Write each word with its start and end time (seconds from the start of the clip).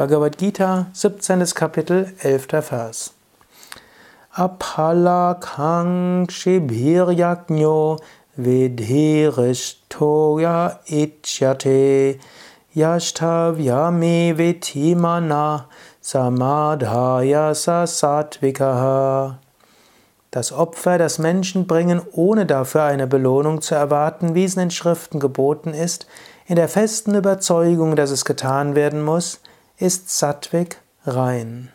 Bhagavad 0.00 0.38
Gita, 0.38 0.86
17. 0.94 1.44
Kapitel, 1.54 2.10
11. 2.22 2.62
Vers. 2.62 3.12
Apalakang 4.34 6.26
shibhiryajno 6.30 7.98
vedhirishtoya 8.34 10.78
ichyate 10.86 12.18
yashtavyame 12.74 14.34
vetimana 14.38 15.66
samadhaya 16.02 17.54
sasatvikaha. 17.54 19.36
Das 20.30 20.50
Opfer, 20.50 20.96
das 20.96 21.18
Menschen 21.18 21.66
bringen, 21.66 22.00
ohne 22.12 22.46
dafür 22.46 22.84
eine 22.84 23.06
Belohnung 23.06 23.60
zu 23.60 23.74
erwarten, 23.74 24.34
wie 24.34 24.44
es 24.44 24.54
in 24.54 24.60
den 24.60 24.70
Schriften 24.70 25.20
geboten 25.20 25.74
ist, 25.74 26.06
in 26.46 26.56
der 26.56 26.70
festen 26.70 27.14
Überzeugung, 27.14 27.96
dass 27.96 28.10
es 28.10 28.24
getan 28.24 28.74
werden 28.74 29.02
muss, 29.02 29.40
ist 29.80 30.10
Sattvik 30.10 30.76
rein. 31.06 31.72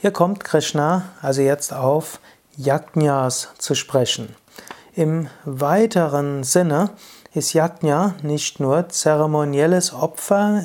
Hier 0.00 0.10
kommt 0.10 0.42
Krishna 0.42 1.04
also 1.22 1.40
jetzt 1.40 1.72
auf 1.72 2.20
Yajnas 2.56 3.48
zu 3.58 3.76
sprechen. 3.76 4.34
Im 4.94 5.28
weiteren 5.44 6.42
Sinne 6.42 6.90
ist 7.32 7.52
Yajna 7.52 8.16
nicht 8.22 8.58
nur 8.58 8.88
zeremonielles 8.88 9.94
Opfer, 9.94 10.64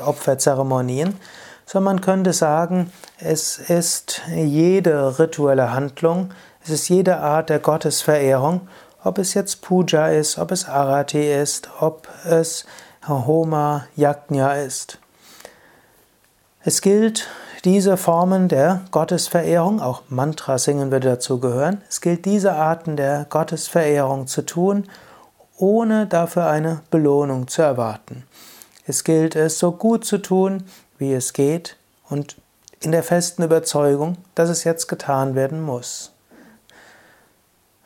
Opferzeremonien, 0.00 1.18
sondern 1.66 1.96
man 1.96 2.00
könnte 2.00 2.32
sagen, 2.32 2.92
es 3.18 3.58
ist 3.58 4.22
jede 4.28 5.18
rituelle 5.18 5.72
Handlung, 5.72 6.30
es 6.62 6.70
ist 6.70 6.88
jede 6.88 7.16
Art 7.16 7.50
der 7.50 7.58
Gottesverehrung, 7.58 8.68
ob 9.02 9.18
es 9.18 9.34
jetzt 9.34 9.62
Puja 9.62 10.08
ist, 10.08 10.38
ob 10.38 10.52
es 10.52 10.66
Arati 10.66 11.32
ist, 11.32 11.68
ob 11.80 12.08
es 12.24 12.64
Homa 13.08 13.86
Yajna 13.96 14.54
ist. 14.54 14.98
Es 16.62 16.82
gilt, 16.82 17.28
diese 17.64 17.96
Formen 17.96 18.48
der 18.48 18.82
Gottesverehrung, 18.90 19.80
auch 19.80 20.02
Mantra 20.08 20.58
singen 20.58 20.90
würde 20.90 21.08
dazu 21.08 21.40
gehören, 21.40 21.82
es 21.88 22.00
gilt 22.00 22.24
diese 22.24 22.52
Arten 22.52 22.96
der 22.96 23.26
Gottesverehrung 23.28 24.26
zu 24.26 24.42
tun, 24.42 24.88
ohne 25.56 26.06
dafür 26.06 26.46
eine 26.46 26.80
Belohnung 26.90 27.48
zu 27.48 27.62
erwarten. 27.62 28.24
Es 28.86 29.04
gilt 29.04 29.36
es 29.36 29.58
so 29.58 29.72
gut 29.72 30.04
zu 30.04 30.18
tun, 30.18 30.64
wie 30.98 31.12
es 31.12 31.32
geht 31.32 31.76
und 32.08 32.36
in 32.80 32.92
der 32.92 33.02
festen 33.02 33.42
Überzeugung, 33.42 34.16
dass 34.34 34.48
es 34.48 34.64
jetzt 34.64 34.88
getan 34.88 35.34
werden 35.34 35.62
muss. 35.62 36.12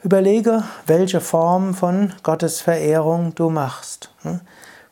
Überlege, 0.05 0.65
welche 0.87 1.23
Form 1.23 1.73
von 1.73 2.13
Gottesverehrung 2.23 3.35
du 3.35 3.49
machst. 3.49 4.11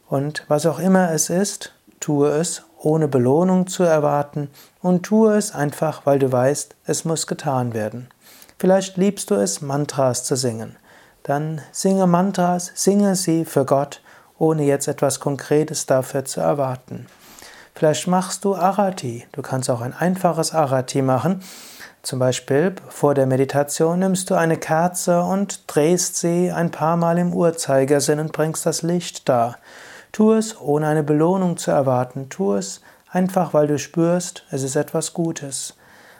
Und 0.08 0.46
was 0.48 0.64
auch 0.64 0.78
immer 0.78 1.10
es 1.10 1.28
ist, 1.28 1.74
tue 2.00 2.30
es, 2.30 2.62
ohne 2.78 3.08
Belohnung 3.08 3.66
zu 3.66 3.82
erwarten 3.82 4.48
und 4.80 5.02
tue 5.02 5.36
es 5.36 5.54
einfach, 5.54 6.06
weil 6.06 6.18
du 6.18 6.32
weißt, 6.32 6.76
es 6.86 7.04
muss 7.04 7.26
getan 7.26 7.74
werden. 7.74 8.08
Vielleicht 8.58 8.96
liebst 8.96 9.30
du 9.30 9.34
es, 9.34 9.60
Mantras 9.60 10.24
zu 10.24 10.34
singen. 10.34 10.76
Dann 11.24 11.60
singe 11.72 12.06
Mantras, 12.06 12.72
singe 12.74 13.14
sie 13.14 13.44
für 13.44 13.66
Gott, 13.66 14.00
ohne 14.38 14.64
jetzt 14.64 14.88
etwas 14.88 15.20
Konkretes 15.20 15.84
dafür 15.84 16.24
zu 16.24 16.40
erwarten. 16.40 17.06
Vielleicht 17.74 18.06
machst 18.06 18.46
du 18.46 18.54
Arati. 18.54 19.26
Du 19.32 19.42
kannst 19.42 19.68
auch 19.68 19.82
ein 19.82 19.92
einfaches 19.92 20.54
Arati 20.54 21.02
machen. 21.02 21.42
Zum 22.02 22.18
Beispiel 22.18 22.74
vor 22.88 23.14
der 23.14 23.26
Meditation 23.26 24.00
nimmst 24.00 24.28
du 24.28 24.34
eine 24.34 24.56
Kerze 24.56 25.22
und 25.22 25.62
drehst 25.68 26.16
sie 26.16 26.50
ein 26.50 26.72
paar 26.72 26.96
Mal 26.96 27.16
im 27.16 27.32
Uhrzeigersinn 27.32 28.18
und 28.18 28.32
bringst 28.32 28.66
das 28.66 28.82
Licht 28.82 29.28
dar. 29.28 29.56
Tu 30.10 30.32
es, 30.32 30.60
ohne 30.60 30.88
eine 30.88 31.04
Belohnung 31.04 31.56
zu 31.56 31.70
erwarten. 31.70 32.28
Tu 32.28 32.54
es 32.54 32.80
einfach, 33.08 33.54
weil 33.54 33.68
du 33.68 33.78
spürst, 33.78 34.44
es 34.50 34.64
ist 34.64 34.74
etwas 34.74 35.12
Gutes. 35.12 35.76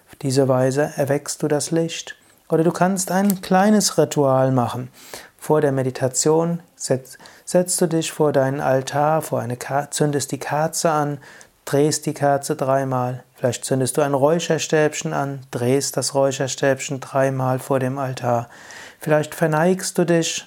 Auf 0.09 0.15
diese 0.17 0.47
Weise 0.47 0.93
erweckst 0.95 1.43
du 1.43 1.49
das 1.49 1.73
Licht. 1.73 2.15
Oder 2.49 2.63
du 2.63 2.71
kannst 2.71 3.11
ein 3.11 3.41
kleines 3.41 3.99
Ritual 3.99 4.53
machen. 4.53 4.89
Vor 5.37 5.61
der 5.61 5.73
Meditation 5.73 6.61
setzt, 6.77 7.19
setzt 7.45 7.81
du 7.81 7.89
dich 7.89 8.13
vor 8.13 8.33
deinen 8.33 8.61
Altar, 8.61 9.21
vor 9.21 9.41
eine 9.41 9.59
zündest 9.91 10.31
die 10.31 10.39
Kerze 10.39 10.93
an, 10.93 11.19
drehst 11.65 12.07
die 12.07 12.15
Kerze 12.15 12.55
dreimal. 12.55 13.25
Vielleicht 13.43 13.65
zündest 13.65 13.97
du 13.97 14.03
ein 14.03 14.15
Räucherstäbchen 14.15 15.13
an, 15.13 15.41
drehst 15.51 15.97
das 15.97 16.15
Räucherstäbchen 16.15 17.01
dreimal 17.01 17.59
vor 17.59 17.81
dem 17.81 17.99
Altar. 17.99 18.49
Vielleicht 19.01 19.35
verneigst 19.35 19.99
du 19.99 20.05
dich, 20.05 20.47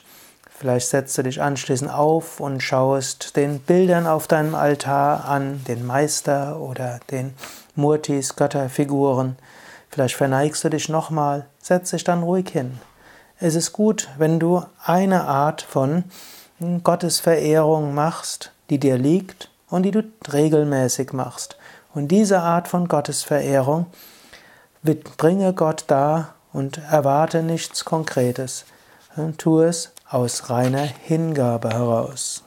vielleicht 0.58 0.88
setzt 0.88 1.18
du 1.18 1.24
dich 1.24 1.42
anschließend 1.42 1.92
auf 1.92 2.40
und 2.40 2.64
schaust 2.64 3.36
den 3.36 3.60
Bildern 3.60 4.08
auf 4.08 4.30
deinem 4.30 4.56
Altar 4.56 5.26
an, 5.26 5.62
den 5.68 5.86
Meister 5.86 6.58
oder 6.62 7.02
den 7.12 7.34
Murtis, 7.76 8.38
Götterfiguren. 8.38 9.36
Vielleicht 9.90 10.16
verneigst 10.16 10.64
du 10.64 10.70
dich 10.70 10.88
nochmal, 10.88 11.48
setz 11.62 11.92
dich 11.92 12.06
dann 12.06 12.24
ruhig 12.24 12.48
hin. 12.48 12.80
Es 13.42 13.56
ist 13.56 13.74
gut, 13.74 14.08
wenn 14.18 14.40
du 14.40 14.64
eine 14.82 15.26
Art 15.26 15.64
von 15.64 16.06
Gottesverehrung 16.84 17.94
machst, 17.94 18.54
die 18.70 18.80
dir 18.80 18.98
liegt 18.98 19.50
und 19.70 19.84
die 19.84 19.92
du 19.92 20.02
regelmäßig 20.32 21.12
machst. 21.12 21.58
Und 21.96 22.10
diese 22.10 22.42
Art 22.42 22.68
von 22.68 22.88
Gottesverehrung 22.88 23.88
bringe 25.18 25.54
Gott 25.54 25.86
da 25.88 26.36
und 26.54 26.80
erwarte 26.92 27.42
nichts 27.42 27.86
Konkretes. 27.86 28.66
Tu 29.38 29.62
es 29.62 29.94
aus 30.10 30.50
reiner 30.50 30.84
Hingabe 30.84 31.70
heraus. 31.70 32.44